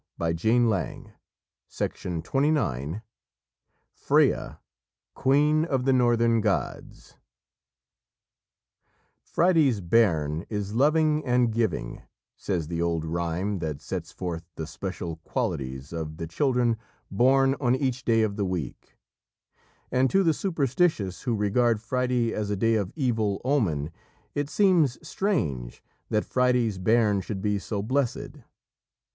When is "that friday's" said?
26.09-26.79